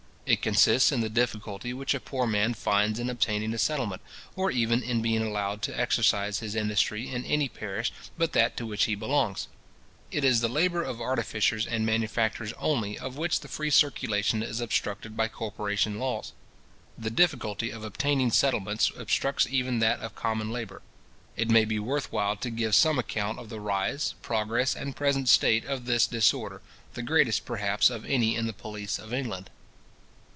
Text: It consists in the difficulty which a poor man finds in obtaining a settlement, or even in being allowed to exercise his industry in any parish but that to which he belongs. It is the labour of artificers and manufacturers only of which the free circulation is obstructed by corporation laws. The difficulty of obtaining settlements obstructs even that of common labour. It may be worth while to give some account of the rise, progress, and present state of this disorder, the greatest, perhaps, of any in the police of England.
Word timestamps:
It 0.27 0.41
consists 0.41 0.93
in 0.93 1.01
the 1.01 1.09
difficulty 1.09 1.73
which 1.73 1.93
a 1.93 1.99
poor 1.99 2.25
man 2.25 2.53
finds 2.53 2.99
in 2.99 3.09
obtaining 3.09 3.53
a 3.53 3.57
settlement, 3.57 4.01
or 4.33 4.49
even 4.49 4.81
in 4.81 5.01
being 5.01 5.21
allowed 5.21 5.61
to 5.63 5.77
exercise 5.77 6.39
his 6.39 6.55
industry 6.55 7.09
in 7.09 7.25
any 7.25 7.49
parish 7.49 7.91
but 8.17 8.31
that 8.31 8.55
to 8.55 8.65
which 8.65 8.85
he 8.85 8.95
belongs. 8.95 9.49
It 10.09 10.23
is 10.23 10.39
the 10.39 10.47
labour 10.47 10.83
of 10.83 11.01
artificers 11.01 11.67
and 11.67 11.85
manufacturers 11.85 12.53
only 12.59 12.97
of 12.97 13.17
which 13.17 13.41
the 13.41 13.49
free 13.49 13.69
circulation 13.71 14.41
is 14.41 14.61
obstructed 14.61 15.17
by 15.17 15.27
corporation 15.27 15.99
laws. 15.99 16.31
The 16.97 17.09
difficulty 17.11 17.69
of 17.69 17.83
obtaining 17.83 18.31
settlements 18.31 18.89
obstructs 18.95 19.47
even 19.49 19.79
that 19.79 19.99
of 19.99 20.15
common 20.15 20.49
labour. 20.49 20.81
It 21.35 21.49
may 21.49 21.65
be 21.65 21.77
worth 21.77 22.09
while 22.09 22.37
to 22.37 22.49
give 22.49 22.73
some 22.73 22.97
account 22.97 23.37
of 23.37 23.49
the 23.49 23.59
rise, 23.59 24.15
progress, 24.21 24.77
and 24.77 24.95
present 24.95 25.27
state 25.27 25.65
of 25.65 25.83
this 25.83 26.07
disorder, 26.07 26.61
the 26.93 27.03
greatest, 27.03 27.43
perhaps, 27.45 27.89
of 27.89 28.05
any 28.05 28.37
in 28.37 28.47
the 28.47 28.53
police 28.53 28.97
of 28.97 29.13
England. 29.13 29.49